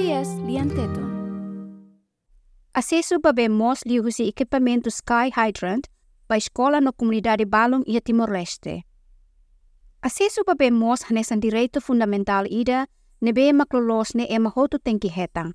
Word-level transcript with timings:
SBS 0.00 0.28
Lianteton. 0.46 1.06
Acesso 2.72 3.20
para 3.20 3.48
mos 3.48 3.80
li 3.84 4.00
usi 4.00 4.28
equipamento 4.28 4.88
Sky 4.88 5.28
Hydrant 5.36 5.84
para 6.26 6.38
escola 6.38 6.80
na 6.80 6.92
comunidade 6.92 7.44
Balong 7.44 7.84
e 7.86 8.00
Timor-Leste. 8.00 8.84
Acesso 10.00 10.44
para 10.44 10.70
mos 10.70 11.04
hanesan 11.04 11.40
direito 11.40 11.80
fundamental 11.80 12.46
ida 12.48 12.88
nebe 13.20 13.52
maklolos 13.52 14.14
ne 14.14 14.26
ema 14.30 14.48
hotu 14.48 14.78
tenki 14.78 15.08
hetang. 15.08 15.52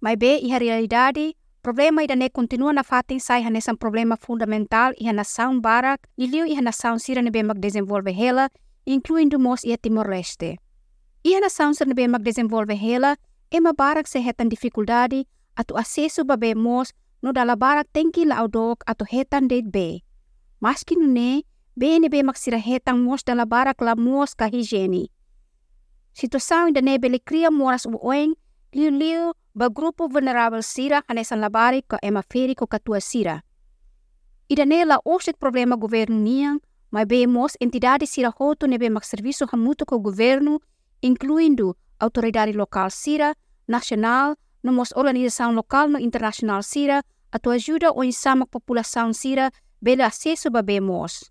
Mas 0.00 0.16
be 0.16 0.38
iha 0.38 0.58
realidade 0.58 1.36
problema 1.62 2.02
ida 2.02 2.16
ne 2.16 2.30
continua 2.30 2.72
na 2.72 2.82
fatin 2.82 3.20
sai 3.20 3.42
hanesan 3.42 3.76
problema 3.76 4.16
fundamental 4.16 4.94
iha 4.96 5.12
nação 5.12 5.60
barak 5.60 6.08
iliu 6.16 6.46
iha 6.46 6.62
nação 6.62 6.98
sira 6.98 7.22
nebe 7.22 7.42
mag 7.42 7.60
desenvolve 7.60 8.12
hela 8.12 8.48
incluindo 8.86 9.38
mos 9.38 9.64
e 9.64 9.76
Timor-Leste. 9.76 10.56
Iha 11.24 11.40
nação 11.40 11.74
sira 11.74 11.88
nebe 11.88 12.08
mag 12.08 12.22
desenvolve 12.22 12.74
hela 12.74 13.16
ema 13.50 13.72
barak 13.72 14.06
se 14.06 14.20
hetan 14.20 14.48
dificuldade 14.48 15.26
atu 15.56 15.76
acesso 15.76 16.24
babe 16.24 16.54
mos 16.54 16.92
no 17.22 17.32
dala 17.32 17.56
barak 17.56 17.86
tenki 17.92 18.24
la 18.24 18.36
audok 18.36 18.82
atu 18.86 19.04
hetan 19.04 19.48
date 19.48 19.70
be. 19.70 20.02
Maski 20.60 20.96
no 20.96 21.06
ne, 21.06 21.42
be 21.76 22.22
maksira 22.22 22.58
hetang 22.58 23.04
mos 23.04 23.24
dala 23.24 23.46
barak 23.46 23.80
la 23.80 23.94
mos 23.94 24.34
ka 24.34 24.46
higiene. 24.46 25.08
Situação 26.12 26.66
ainda 26.66 26.80
ne 26.80 26.98
bele 26.98 27.18
cria 27.18 27.50
moras 27.50 27.86
uoeng, 27.86 28.34
liu 28.72 28.90
liu 28.90 29.32
ba 29.54 29.68
grupo 29.68 30.08
vulnerável 30.08 30.62
sira 30.62 31.02
hanesan 31.08 31.40
labari 31.40 31.82
ka 31.82 31.98
ema 32.02 32.22
feri 32.22 32.54
ko 32.54 32.66
katua 32.66 33.00
sira. 33.00 33.42
Ida 34.48 34.64
ne 34.64 34.84
la 34.84 34.98
osit 35.04 35.36
problema 35.38 35.76
governo 35.76 36.16
niang, 36.16 36.60
mas 36.90 37.06
be 37.06 37.26
mos 37.26 37.56
entidade 37.60 38.06
sira 38.06 38.30
hoto 38.30 38.66
ne 38.66 38.78
be 38.78 38.88
mak 38.90 39.04
serviço 39.04 39.46
hamuto 39.52 39.84
ko 39.84 39.98
governo, 39.98 40.60
incluindo 41.02 41.76
autoridade 41.98 42.52
local 42.52 42.90
sira, 42.90 43.34
nacional, 43.66 44.36
no 44.62 44.72
mos 44.72 44.92
organização 44.94 45.52
local 45.52 45.88
no 45.88 45.98
internacional 45.98 46.62
sira, 46.62 47.02
atu 47.30 47.50
ajuda 47.50 47.92
o 47.92 48.02
insama 48.02 48.46
população 48.46 49.12
sira 49.12 49.50
bele 49.80 50.02
acesso 50.02 50.50
ba 50.50 50.62
be 50.62 50.80
mos. 50.80 51.30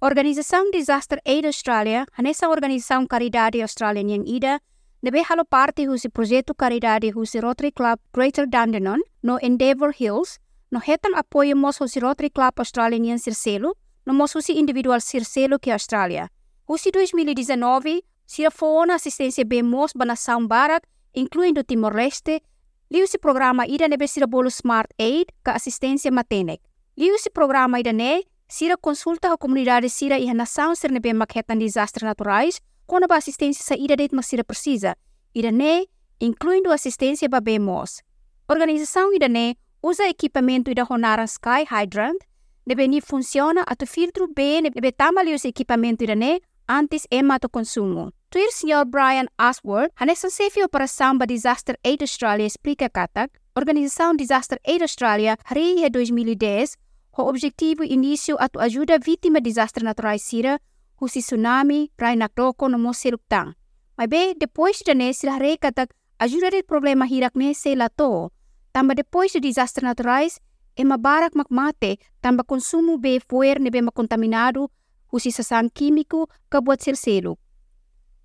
Organização 0.00 0.70
Disaster 0.72 1.20
Aid 1.24 1.46
Australia, 1.46 2.06
hanessa 2.18 2.48
organização 2.48 3.06
caridade 3.06 3.62
australiana 3.62 4.10
yang 4.10 4.24
ida, 4.26 4.60
nebe 5.00 5.22
halo 5.22 5.44
parte 5.44 5.86
husi 5.86 6.08
projeto 6.08 6.54
caridade 6.54 7.12
husi 7.14 7.38
Rotary 7.40 7.70
Club 7.70 8.00
Greater 8.12 8.48
Dandenong 8.48 9.02
no 9.22 9.38
Endeavour 9.40 9.94
Hills, 9.96 10.40
no 10.72 10.80
hetan 10.80 11.14
apoio 11.14 11.56
mos 11.56 11.80
husi 11.80 12.00
Rotary 12.00 12.30
Club 12.30 12.52
Australian 12.56 13.18
Circelo, 13.18 13.76
no 14.04 14.12
mos 14.12 14.34
husi 14.34 14.58
individual 14.58 15.00
Circelo 15.00 15.58
que 15.60 15.70
Australia. 15.70 16.28
Husi 16.66 16.90
2019, 16.90 18.02
sira 18.26 18.50
foona 18.50 18.94
assistência 18.94 19.44
bem 19.44 19.62
mos 19.62 19.92
nação 19.94 20.46
barak, 20.48 20.82
incluindo 21.14 21.64
Timor-Leste, 21.64 22.42
liu 22.90 23.06
si 23.06 23.18
programa 23.18 23.66
ida 23.66 23.88
nebe 23.88 24.06
sira 24.08 24.26
Smart 24.50 24.90
Aid 24.98 25.32
ka 25.42 25.52
assistência 25.52 26.10
matenek. 26.10 26.60
Liu 26.96 27.18
si 27.18 27.30
programa 27.30 27.80
ida 27.80 27.92
ne, 27.92 28.22
sira 28.48 28.76
consulta 28.76 29.32
a 29.32 29.36
comunidade 29.38 29.88
sira 29.88 30.18
e 30.18 30.28
a 30.28 30.34
nação 30.34 30.74
ser 30.74 30.90
nebe 30.92 31.12
makhetan 31.14 31.58
desastres 31.58 32.02
naturais, 32.04 32.60
quando 32.86 33.10
a 33.10 33.16
assistência 33.16 33.64
sa 33.64 33.74
ida 33.74 33.96
det 33.96 34.10
sira 34.22 34.44
precisa. 34.44 34.96
Ida 35.34 35.50
ne, 35.50 35.86
incluindo 36.20 36.70
assistência 36.70 37.28
ba 37.28 37.40
BMOS. 37.40 38.02
Organização 38.48 39.12
ida 39.14 39.28
ne, 39.28 39.56
usa 39.82 40.08
equipamento 40.08 40.70
ida 40.70 40.84
honaran 40.84 41.26
Sky 41.26 41.64
Hydrant, 41.70 42.18
nebe 42.66 42.86
ni 42.86 43.00
funciona 43.00 43.62
atu 43.66 43.86
filtro 43.86 44.28
B 44.28 44.60
nebe 44.60 44.92
tamali 44.92 45.34
os 45.34 45.44
equipamento 45.44 46.04
ida 46.04 46.14
ne, 46.14 46.40
antes 46.68 47.06
to 47.40 47.48
consumo. 47.48 48.12
Tuir 48.30 48.50
Sr. 48.50 48.84
Brian 48.86 49.28
Asworth, 49.38 49.92
hanesan 49.96 50.30
sefi 50.30 50.62
operação 50.62 51.18
ba 51.18 51.26
Disaster 51.26 51.76
Aid 51.84 52.02
Australia 52.02 52.46
explica 52.46 52.88
katak, 52.88 53.30
Organização 53.54 54.16
Disaster 54.16 54.58
Aid 54.64 54.82
Australia, 54.82 55.36
hari 55.44 55.88
2010, 55.90 56.76
o 57.18 57.22
objetivo 57.28 57.84
início 57.84 58.36
atu 58.40 58.58
ajuda 58.58 58.98
vítima 58.98 59.40
de 59.40 59.50
desastres 59.50 59.84
naturais 59.84 60.22
sira, 60.22 60.58
husi 60.98 61.20
tsunami, 61.20 61.90
rai 61.98 62.16
nakdoko 62.16 62.68
no 62.68 62.78
moseluktan. 62.78 63.54
Mas 63.98 64.08
bem, 64.08 64.34
depois 64.38 64.80
de 64.84 64.94
ne 64.94 65.12
sila 65.12 65.38
rei 65.38 65.58
katak 65.58 65.92
ajuda 66.18 66.50
de 66.50 66.62
problema 66.62 67.04
hirak 67.06 67.36
ne 67.36 67.52
se 67.54 67.76
lato. 67.76 68.32
Tamba 68.72 68.94
depois 68.94 69.32
de 69.32 69.40
desastres 69.40 69.84
naturais, 69.84 70.40
e 70.74 70.84
mabarak 70.84 71.34
makmate, 71.34 71.98
tamba 72.22 72.44
consumo 72.44 72.98
be 72.98 73.20
fuer 73.20 73.60
nebe 73.60 73.82
makontaminado, 73.82 74.70
husi 75.12 75.30
sasan 75.30 75.68
químico 75.70 76.28
kabuat 76.48 76.80
silseluk. 76.80 77.38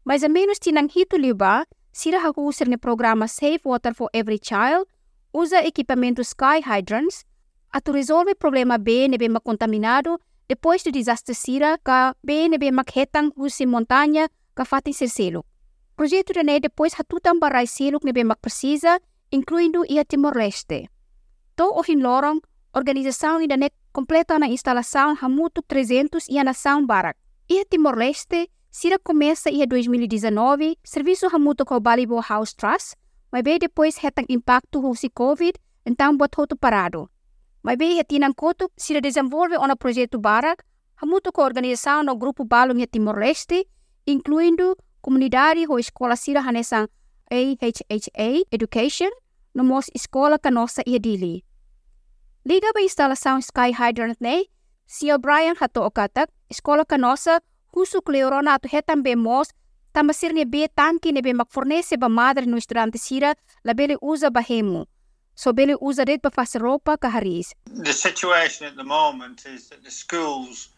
Mas 0.05 0.23
a 0.23 0.29
menos 0.29 0.59
tinang 0.59 0.87
hito 0.87 1.17
liba, 1.17 1.65
sira 1.91 2.23
hakusir 2.23 2.67
ne 2.67 2.77
programa 2.77 3.27
Safe 3.27 3.59
Water 3.65 3.93
for 3.93 4.09
Every 4.13 4.39
Child, 4.39 4.87
usa 5.33 5.61
equipamento 5.67 6.23
Sky 6.23 6.63
Hydrants, 6.63 7.25
atu 7.75 7.91
resolve 7.91 8.33
problema 8.35 8.77
B 8.79 9.07
nebe 9.07 9.27
makontaminado 9.27 10.19
depois 10.47 10.83
do 10.83 10.91
desastre 10.91 11.35
sira 11.35 11.77
ka 11.83 12.15
B 12.23 12.47
nebe 12.47 12.71
makhetang 12.71 13.35
husi 13.35 13.67
montanha 13.67 14.31
ka 14.55 14.63
fatin 14.63 14.93
selo. 14.93 15.43
Projeto 15.97 16.31
ne 16.43 16.59
depois 16.59 16.93
hatutan 16.95 17.39
barai 17.39 17.67
seluk 17.67 18.03
nebe 18.03 18.23
makprecisa, 18.23 18.99
incluindo 19.31 19.83
ia 19.89 20.05
Timor-Leste. 20.05 20.87
To 21.57 21.73
o 21.75 21.83
hinlorong, 21.83 22.39
organização 22.73 23.37
ainda 23.37 23.57
ne 23.57 23.69
completa 23.97 24.37
na 24.37 24.45
instalação 24.45 25.17
hamutu 25.19 25.63
300 25.63 26.29
ia 26.29 26.43
nação 26.43 26.85
barak. 26.85 27.17
Ia 27.49 27.65
Timor-Leste, 27.65 28.47
sira 28.69 28.99
começa 28.99 29.49
ia 29.49 29.65
2019, 29.65 30.77
serviço 30.83 31.25
hamutu 31.33 31.65
ko 31.65 31.79
Balibo 31.79 32.21
House 32.21 32.53
Trust, 32.53 32.93
mas 33.31 33.41
bem 33.41 33.57
depois 33.57 33.97
hetang 33.97 34.27
impacto 34.29 34.85
husi 34.85 35.09
COVID, 35.09 35.53
então 35.83 36.15
hoto 36.15 36.55
parado. 36.55 37.09
Mas 37.63 37.75
bem 37.75 37.99
tinang 38.07 38.35
koto 38.35 38.69
sira 38.77 39.01
desenvolve 39.01 39.57
ona 39.57 39.75
projeto 39.75 40.19
barak, 40.19 40.63
hamutu 41.01 41.31
ko 41.31 41.41
organização 41.41 42.03
no 42.03 42.15
grupo 42.15 42.45
Balong 42.45 42.85
Timor-Leste, 42.85 43.65
incluindo 44.05 44.77
comunidade 45.01 45.65
ho 45.65 45.79
escola 45.79 46.15
sira 46.15 46.41
hanesang 46.41 46.87
AHHA 47.31 48.45
Education, 48.51 49.09
no 49.55 49.63
mos 49.63 49.89
escola 49.95 50.37
ka 50.37 50.51
nossa 50.51 50.83
ia 50.85 50.99
dili. 50.99 51.46
Liga 52.47 52.71
ba 52.73 52.79
instalação 52.79 53.41
Sky 53.41 53.73
Hydrant 53.73 54.21
ne, 54.21 54.45
Sr. 54.87 55.17
Brian 55.19 55.55
hato 55.59 55.83
okatak, 55.83 56.29
escola 56.49 56.85
ka 56.85 56.97
nossa, 56.97 57.41
husu 57.75 58.01
kleorona 58.01 58.53
atu 58.55 58.69
hetan 58.71 59.03
be 59.03 59.15
mos, 59.15 59.49
tamasir 59.91 60.31
ne 60.31 60.45
be 60.45 60.69
tanki 60.69 61.11
ne 61.11 61.21
be 61.21 61.33
makfornese 61.33 61.99
ba 61.99 62.07
madre 62.07 62.45
no 62.45 62.55
estudante 62.55 62.97
sira, 62.97 63.35
labele 63.65 63.97
usa 64.01 64.29
ba 64.31 64.39
hemu. 64.39 64.85
So 65.35 65.51
bele 65.51 65.75
usa 65.81 66.05
det 66.05 66.21
ba 66.21 66.31
faz 66.31 66.55
roupa 66.55 66.95
ka 66.97 67.09
haris. 67.09 67.51
The 67.65 67.91
situation 67.91 68.65
at 68.67 68.77
the 68.77 68.87
moment 68.87 69.43
is 69.45 69.67
that 69.67 69.83
the 69.83 69.91
schools 69.91 70.69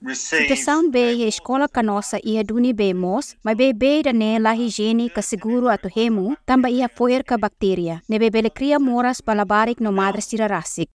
receive 0.00 0.46
Situação 0.46 0.88
be 0.88 1.02
e 1.18 1.26
escola 1.26 1.66
ka 1.66 1.82
nossa 1.82 2.20
ia 2.22 2.44
duni 2.44 2.72
be 2.72 2.94
mos, 2.94 3.34
mas 3.42 3.56
be 3.56 3.72
be 3.72 4.02
da 4.04 4.12
ne 4.12 4.38
la 4.38 4.54
higiene 4.54 5.10
ka 5.10 5.20
seguro 5.20 5.66
atu 5.66 5.90
hemu, 5.90 6.36
tamba 6.46 6.70
ia 6.70 6.88
foer 6.88 7.24
ka 7.24 7.36
bacteria, 7.36 8.02
ne 8.08 8.18
be 8.20 8.30
bele 8.30 8.50
cria 8.50 8.78
moras 8.78 9.20
balabarik 9.20 9.80
no 9.80 9.90
madre 9.90 10.22
sira 10.22 10.46
rasik. 10.46 10.88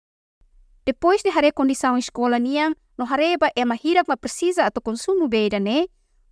Depois 0.90 1.22
de 1.22 1.30
hare 1.30 1.52
condição 1.52 1.96
escola 1.96 2.36
niang, 2.36 2.74
no 2.98 3.04
hareba 3.04 3.48
é 3.54 3.64
mahirak 3.64 4.08
ma 4.08 4.16
precisa 4.16 4.64
atu 4.64 4.80
consumo 4.80 5.28
be 5.28 5.48
da 5.48 5.60
ne, 5.60 5.86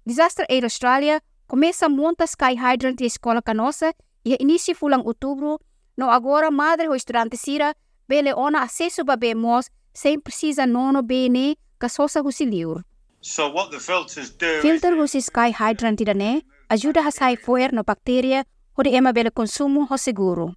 Disaster 0.04 0.44
Aid 0.50 0.64
Australia 0.64 1.22
começa 1.46 1.86
a 1.86 1.88
monta 1.88 2.26
Sky 2.26 2.56
Hydrant 2.56 3.00
escola 3.02 3.40
ka 3.40 3.54
nossa 3.54 3.94
e 4.24 4.36
início 4.40 4.74
fulang 4.74 5.04
outubro, 5.06 5.60
no 5.96 6.10
agora 6.10 6.50
madre 6.50 6.88
o 6.88 6.94
estudante 6.96 7.36
sira, 7.36 7.72
bele 8.08 8.34
ona 8.34 8.62
acesso 8.62 9.04
ba 9.04 9.16
be 9.16 9.32
mos, 9.32 9.70
sem 9.94 10.18
precisa 10.18 10.66
nono 10.66 11.04
be 11.04 11.28
ne, 11.28 11.54
ka 11.78 11.88
sosa 11.88 12.20
husi 12.20 12.44
liur. 12.44 12.82
So 13.20 13.52
what 13.52 13.70
the 13.70 13.78
filters 13.78 14.30
do 14.30 14.60
Filter 14.60 14.96
husi 14.98 15.22
Sky 15.22 15.52
Hydrant 15.52 16.00
ida 16.00 16.14
ne, 16.14 16.42
ajuda 16.68 17.02
hasai 17.02 17.36
foer 17.36 17.70
no 17.72 17.84
bacteria, 17.84 18.44
hodi 18.76 18.90
ema 18.90 19.12
bele 19.12 19.30
consumo 19.30 19.86
ho 19.86 19.96
seguro. 19.96 20.56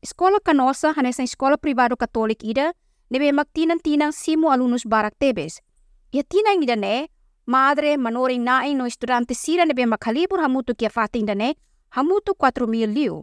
Escola 0.00 0.38
ka 0.38 0.52
nossa 0.52 0.94
hanesa 0.94 1.24
escola 1.24 1.58
privado 1.58 1.96
católico 1.96 2.46
ida, 2.46 2.72
nebe 3.12 3.28
magtinang-tinang 3.28 4.12
simo 4.16 4.48
alunos 4.48 4.88
barak 4.88 5.12
tebes. 5.20 5.60
Ia 6.16 6.24
tinang 6.24 6.64
ida 6.64 6.76
ne, 6.76 7.12
madre 7.44 8.00
manoring 8.00 8.40
naing 8.40 8.80
no 8.80 8.88
estudante 8.88 9.36
sira 9.36 9.66
nebe 9.68 9.84
makalibur 9.84 10.40
hamutu 10.40 10.72
kia 10.74 10.88
fating 10.88 11.26
da 11.28 11.34
ne, 11.34 11.52
hamutu 11.92 12.32
4 12.32 12.66
mil 12.66 12.88
liu. 12.88 13.20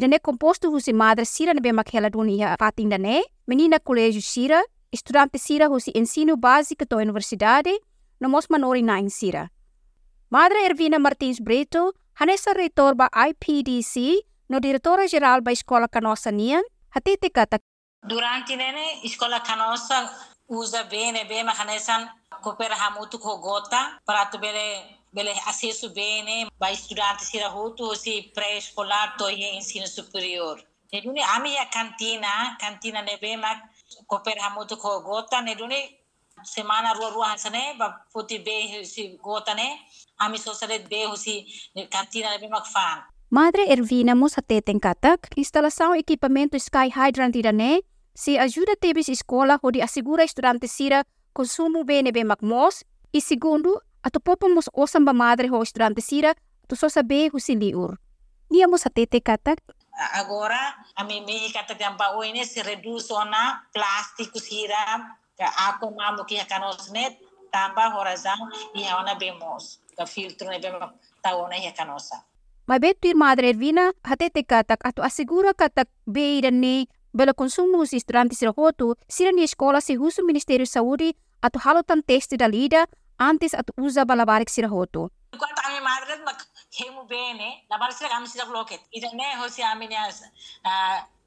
Ida 0.00 0.08
ne 0.08 0.18
composto 0.18 0.72
husi 0.72 0.94
madre 0.96 1.28
sira 1.28 1.52
nebe 1.52 1.76
makhela 1.76 2.08
duni 2.08 2.38
ia 2.40 2.56
fating 2.56 2.88
da 2.88 2.96
ne, 2.96 3.20
menina 3.46 3.78
colégio 3.78 4.22
sira, 4.24 4.62
estudante 4.90 5.36
sira 5.38 5.68
husi 5.68 5.92
ensino 5.94 6.36
básico 6.36 6.86
to 6.86 6.96
universidade, 6.96 7.76
no 8.20 8.28
mos 8.28 8.48
manoring 8.48 8.86
naing 8.86 9.10
sira. 9.10 9.50
Madre 10.30 10.64
Ervina 10.64 10.98
Martins 10.98 11.40
Brito, 11.40 11.92
hanesa 12.14 12.54
reitor 12.54 12.94
ba 12.94 13.10
IPDC, 13.12 14.24
no 14.48 14.58
diretora 14.58 15.06
geral 15.06 15.42
ba 15.42 15.52
escola 15.52 15.88
canossa 15.88 16.32
nian, 16.32 16.64
hatete 16.96 17.28
kata 17.30 17.58
Durante 18.02 18.54
nene 18.56 19.02
escola 19.02 19.40
canossa 19.42 20.08
usa 20.46 20.84
bene 20.84 21.24
bem 21.26 21.44
makanesan 21.46 22.08
coopera 22.40 22.76
hamutu 22.76 23.18
ko 23.18 23.38
gota 23.38 23.98
para 24.06 24.30
tu 24.30 24.38
bele 24.38 24.96
bele 25.12 25.32
acesso 25.46 25.88
bene 25.90 26.46
ba 26.58 26.70
estudante 26.70 27.24
sira 27.24 27.48
hutu 27.50 27.94
si 27.96 28.30
pré-escolar 28.34 29.16
to 29.18 29.28
ensino 29.28 29.86
superior. 29.86 30.62
Neduni 30.92 31.20
ami 31.34 31.54
ya 31.54 31.66
kantina, 31.66 32.56
kantina 32.60 33.02
nebe 33.02 33.36
mak 33.36 33.58
coopera 34.06 34.42
hamutu 34.42 34.76
ko 34.78 35.00
gota 35.00 35.42
neduni 35.42 35.80
semana 36.44 36.94
rua-rua 36.94 37.26
hansane 37.34 37.76
ba 37.78 38.06
puti 38.12 38.38
be 38.38 38.84
si 38.84 39.18
gota 39.18 39.54
ne 39.54 39.68
ami 40.20 40.38
sosaret 40.38 40.88
be 40.88 41.04
husi 41.10 41.34
kantina 41.90 42.30
nebe 42.30 42.48
mak 42.48 42.66
fan. 42.66 43.02
Madre 43.30 43.70
Ervina 43.70 44.14
Musateten 44.14 44.80
Katak, 44.80 45.28
instalação 45.36 45.94
equipamento 45.94 46.56
Sky 46.56 46.88
Hydrant 46.88 47.36
irane, 47.36 47.82
se 48.14 48.38
ajuda 48.38 48.74
tebis 48.74 49.10
escola 49.10 49.58
onde 49.62 49.82
assegura 49.82 50.24
estudante 50.24 50.66
sira 50.66 51.04
consumo 51.34 51.84
bene 51.84 52.10
bem 52.10 52.24
macmos, 52.24 52.84
e 53.12 53.20
segundo, 53.20 53.82
ato 54.02 54.18
popamos 54.18 54.70
osam 54.72 55.04
ba 55.04 55.12
madre 55.12 55.50
ho 55.50 55.62
estudante 55.62 56.00
sira, 56.00 56.34
tu 56.66 56.74
só 56.74 56.88
saber 56.88 57.28
o 57.34 57.38
siliur. 57.38 58.00
Nia 58.50 58.66
Musatete 58.66 59.20
Katak, 59.20 59.60
Agora, 60.14 60.76
a 60.96 61.04
mim 61.04 61.26
me 61.26 61.52
kata 61.52 61.74
tempa 61.74 62.16
oine 62.16 62.46
se 62.46 62.62
reduz 62.62 63.10
ona 63.10 63.68
plástico 63.74 64.38
sira, 64.38 65.18
ako 65.68 65.90
mamu 65.90 66.24
ki 66.24 66.38
hakanos 66.38 66.88
net, 66.92 67.18
tamba 67.52 67.92
horazão 67.92 68.48
e 68.74 68.88
ona 68.94 69.16
bemos, 69.16 69.80
ka 69.96 70.06
filtro 70.06 70.48
ne 70.48 70.60
bem 70.60 70.78
ta 71.20 71.36
ona 71.36 71.56
hakanosa. 71.56 72.24
May 72.68 72.80
betuir 72.84 73.16
madre 73.16 73.48
Ervina, 73.48 73.96
hatete 74.04 74.44
katak 74.44 74.84
ato 74.84 75.00
assegura 75.00 75.54
katak 75.56 75.88
beira 76.04 76.50
ni 76.50 76.86
bela 77.16 77.32
consumo 77.32 77.86
si 77.86 77.96
estudante 77.96 78.34
sira 78.36 78.52
hotu, 78.52 78.94
sira 79.08 79.32
ni 79.32 79.42
escola 79.42 79.80
si 79.80 79.96
husu 79.96 80.20
Ministério 80.22 80.66
de 80.66 80.70
Saúde 80.70 81.16
ato 81.40 81.58
halotan 81.64 82.02
teste 82.02 82.36
da 82.36 82.46
lida 82.46 82.84
antes 83.16 83.54
ato 83.54 83.72
usa 83.78 84.04
balabarik 84.04 84.50
sira 84.50 84.68
hotu. 84.68 85.08
Enquanto 85.32 85.62
a 85.64 85.68
minha 85.70 85.80
madre 85.80 86.20
hemu 86.76 87.06
bene, 87.08 87.64
na 87.70 87.78
bala 87.78 87.90
sila 87.90 88.10
kami 88.10 88.28
sila 88.28 88.44
bloket. 88.44 88.80
Ida 88.92 89.08
ne 89.16 89.40
ho 89.40 89.48
si 89.48 89.62
amin 89.62 89.90
ya 89.90 90.12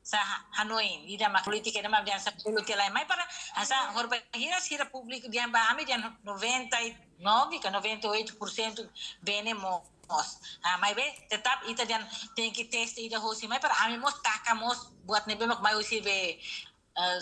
sa 0.04 0.18
Hanoi, 0.58 1.10
ida 1.10 1.28
mak 1.30 1.44
politika 1.44 1.80
ida 1.80 1.90
mak 1.90 2.06
diyan 2.06 2.20
sa 2.20 2.38
politika 2.38 2.78
lain. 2.78 2.94
May 2.94 3.06
para 3.10 3.26
asa 3.58 3.76
horba 3.98 4.16
hira 4.38 4.62
sira 4.62 4.86
publiko 4.86 5.26
diyan 5.26 5.50
ba 5.52 5.74
amin 5.74 5.90
diyan 5.90 6.02
99 6.22 7.58
ka 7.64 7.70
98% 7.74 8.86
bene 9.26 9.54
mo 9.58 9.82
mos. 10.12 10.44
Ah, 10.68 10.76
may 10.84 10.92
be 10.92 11.08
tetap 11.32 11.64
ita 11.72 11.88
diyan 11.88 12.04
tem 12.36 12.52
que 12.52 12.68
teste 12.68 13.00
ida 13.00 13.24
ho 13.24 13.32
si 13.32 13.48
may 13.48 13.64
para 13.64 13.74
amin 13.88 14.04
mos 14.04 14.20
taka 14.20 14.52
mos 14.60 14.92
buat 15.08 15.24
nebe 15.32 15.48
mak 15.48 15.64
may 15.64 15.74
usi 15.80 16.04
be 16.04 16.36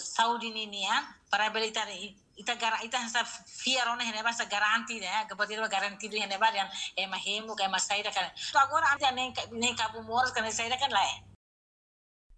Saudi 0.01 0.49
ni 0.49 0.65
niya 0.65 0.97
para 1.29 1.53
belita 1.53 1.85
ita 2.33 2.57
gara 2.57 2.81
ita 2.81 2.97
sa 3.05 3.21
fiaro 3.45 3.93
ne 3.93 4.03
hene 4.03 4.25
sa 4.33 4.49
garanti 4.49 4.97
ne 4.97 5.07
kapatid 5.29 5.61
ba 5.61 5.69
garanti 5.69 6.09
do 6.09 6.17
hene 6.17 6.41
ba 6.41 6.49
yan 6.49 6.65
e 6.97 7.05
mahimo 7.05 7.53
kay 7.53 7.69
masaida 7.69 8.09
kan 8.09 8.31
so 8.33 8.57
agora 8.57 8.97
ante 8.97 9.05
ne 9.13 9.29
ne 9.53 9.69
kabu 9.77 10.01
moras 10.01 10.33
kan 10.33 10.47
saida 10.49 10.79
kan 10.79 10.89
lai 10.89 11.29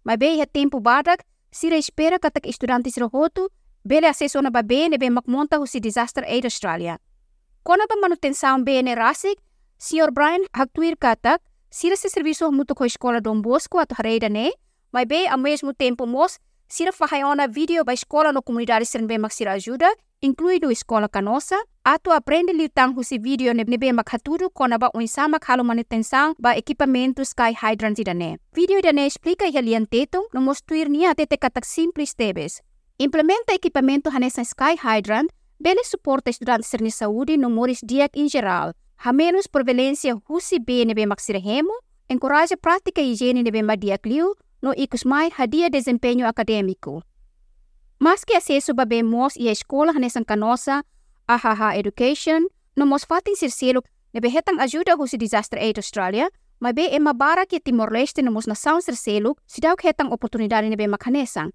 May 0.04 0.18
be 0.18 0.38
ha 0.42 0.46
tempo 0.50 0.80
badak, 0.82 1.22
sira 1.54 1.78
espera 1.78 2.18
katak 2.18 2.50
estudante 2.50 2.90
sira 2.90 3.06
hotu, 3.06 3.46
bele 3.86 4.10
acesso 4.10 4.42
na 4.42 4.50
ba 4.50 4.62
bene 4.62 4.98
be 4.98 5.06
makmonta 5.06 5.62
husi 5.62 5.78
Disaster 5.78 6.26
Aid 6.26 6.44
Australia. 6.44 6.98
Kona 7.62 7.86
ba 7.86 7.94
manutenção 7.94 8.64
bene 8.66 8.98
rasik, 8.98 9.38
Sr. 9.82 10.12
Brian 10.14 10.44
haktuir 10.54 10.94
katak, 10.94 11.42
sira 11.68 11.96
se 11.96 12.08
serviço 12.08 12.52
muto 12.52 12.74
ko 12.74 12.84
escola 12.84 13.20
Dom 13.20 13.42
Bosco 13.42 13.80
ato 13.80 13.96
hareida 13.98 14.28
ne, 14.28 14.52
may 14.92 15.04
be 15.04 15.26
ao 15.26 15.36
mesmo 15.36 15.74
tempo 15.74 16.06
mos, 16.06 16.38
sira 16.68 16.92
fahayona 16.92 17.48
video 17.48 17.82
ba 17.82 17.92
escola 17.92 18.30
no 18.30 18.42
comunidade 18.42 18.86
sirin 18.86 19.08
be 19.08 19.18
mak 19.18 19.32
sira 19.32 19.58
ajuda, 19.58 19.90
incluído 20.20 20.70
escola 20.70 21.08
canosa, 21.08 21.58
ato 21.82 22.12
aprende 22.12 22.52
liutang 22.52 22.94
husi 22.94 23.18
video 23.18 23.52
ne 23.54 23.64
be 23.64 23.92
mak 23.92 24.08
haturu 24.14 24.50
kona 24.54 24.78
ba 24.78 24.88
unsama 24.94 25.40
kalo 25.40 25.64
manutenção 25.64 26.36
ba 26.38 26.54
equipamento 26.54 27.24
sky 27.24 27.50
hydrant 27.52 27.98
idane. 27.98 28.38
Video 28.54 28.78
idane 28.78 29.06
explica 29.06 29.50
halian 29.50 29.86
tetong 29.90 30.30
no 30.32 30.40
mostuir 30.40 30.86
niya 30.88 31.16
tete 31.16 31.36
katak 31.36 31.64
simples 31.64 32.14
tebes. 32.14 32.62
Implementa 32.98 33.52
equipamento 33.52 34.10
hanesa 34.14 34.44
sky 34.44 34.78
hydrant, 34.78 35.32
bele 35.58 35.82
suporta 35.82 36.30
estudantes 36.30 36.70
ni 36.80 36.92
saúde 36.92 37.36
no 37.36 37.50
moris 37.50 37.82
diak 37.82 38.14
em 38.14 38.28
geral. 38.28 38.74
Ha 39.04 39.12
menos 39.12 39.48
prevalência 39.48 40.14
bene 40.64 40.94
be 40.94 41.06
maksirehemo, 41.06 41.74
encoraja 42.08 42.56
prática 42.56 43.00
higiene 43.00 43.42
nebe 43.42 43.60
madiak 43.60 44.06
liu, 44.06 44.36
no 44.62 44.72
ikus 44.76 45.04
mai 45.04 45.28
hadia 45.36 45.68
desempenho 45.68 46.24
acadêmico. 46.24 47.02
Mas 47.98 48.24
que 48.24 48.36
acesso 48.36 48.74
babe 48.74 49.02
mos 49.02 49.34
e 49.36 49.48
a 49.48 49.52
escola 49.52 49.90
hanesan 49.90 50.22
canosa, 50.22 50.84
AHA 51.26 51.78
Education, 51.78 52.46
no 52.76 52.86
mos 52.86 53.04
fatin 53.04 53.34
sir 53.34 53.50
selo 53.50 53.82
nebe 54.14 54.28
hetang 54.28 54.60
ajuda 54.60 54.94
husi 54.94 55.18
Disaster 55.18 55.58
Aid 55.58 55.78
Australia, 55.78 56.30
mas 56.60 56.72
be 56.72 56.86
e 56.94 57.00
mabara 57.00 57.44
que 57.44 57.58
Timor-Leste 57.58 58.22
no 58.22 58.30
mos 58.30 58.46
nação 58.46 58.80
sir 58.80 58.94
selo, 58.94 59.34
si 59.48 59.60
daw 59.60 59.74
hetang 59.82 60.12
oportunidade 60.12 60.70
nebe 60.70 60.86
makanesang. 60.86 61.50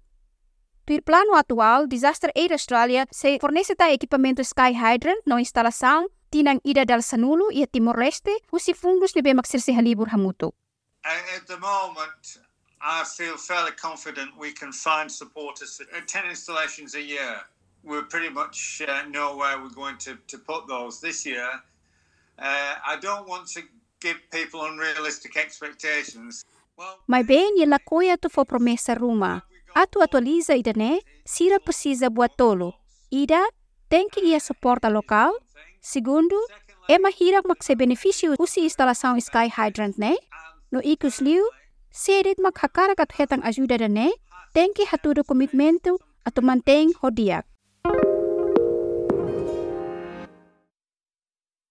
Tuir 0.84 1.00
plano 1.00 1.32
atual, 1.32 1.86
Disaster 1.88 2.30
Aid 2.36 2.52
Australia 2.52 3.06
se 3.10 3.38
fornece 3.40 3.72
equipamento 3.72 4.44
Sky 4.44 4.76
Hydrant 4.76 5.24
no 5.24 5.38
instalação 5.38 6.08
tinang 6.30 6.60
ida 6.64 6.84
dal 6.84 7.02
Sanulo 7.02 7.50
e 7.50 7.66
Timor-Leste, 7.66 8.30
husi 8.52 8.74
fundos 8.74 9.14
nebe 9.14 9.34
maksir 9.34 9.60
se 9.60 9.72
halibur 9.72 10.08
hamuto. 10.08 10.52
At 11.04 11.46
the 11.46 11.56
moment, 11.56 12.38
I 12.80 13.04
feel 13.04 13.36
fairly 13.36 13.72
confident 13.72 14.36
we 14.38 14.52
can 14.52 14.72
find 14.72 15.10
supporters 15.10 15.76
for 15.76 15.84
uh, 15.96 16.00
10 16.06 16.30
installations 16.30 16.94
a 16.94 17.02
year. 17.02 17.40
We 17.82 18.02
pretty 18.02 18.28
much 18.28 18.82
uh, 18.86 19.08
know 19.08 19.36
where 19.36 19.58
we're 19.58 19.74
going 19.74 19.98
to, 19.98 20.18
to 20.26 20.38
put 20.38 20.66
those 20.68 21.00
this 21.00 21.24
year. 21.24 21.48
Uh, 22.38 22.74
I 22.86 22.96
don't 23.00 23.26
want 23.28 23.48
to 23.54 23.62
give 24.00 24.18
people 24.30 24.64
unrealistic 24.64 25.36
expectations. 25.36 26.44
Well, 26.76 26.98
Mai 27.06 27.24
bem 27.24 27.58
e 27.58 27.66
la 27.66 27.78
coia 27.78 28.16
tu 28.16 28.28
for 28.28 28.44
promessa 28.44 28.94
Ruma. 28.94 29.42
Atu 29.74 30.02
atualiza 30.02 30.54
ida 30.54 30.72
ne, 30.72 31.00
sira 31.24 31.58
precisa 31.58 32.10
buat 32.10 32.36
tolo. 32.36 32.74
Ida, 33.10 33.42
tem 33.88 34.08
que 34.08 34.20
ia 34.20 34.40
suporta 34.40 34.88
local. 34.88 35.32
Segundo, 35.88 36.36
é 36.84 37.00
mahirap 37.00 37.48
makse 37.48 37.72
benefício 37.72 38.36
usi 38.36 38.60
instalação 38.60 39.16
Sky 39.16 39.48
Hydrant 39.48 39.96
ne. 39.96 40.20
No 40.68 40.84
ikus 40.84 41.16
liu, 41.24 41.40
serit 41.88 42.36
maghakarakat 42.36 43.08
hetang 43.16 43.40
ajuda 43.40 43.80
da 43.80 43.88
ne, 43.88 44.12
tem 44.52 44.68
que 44.76 44.84
haturo 44.84 45.24
komitmento 45.24 45.96
ato 46.28 46.44
manteng 46.44 46.92
hodiak. 47.00 47.48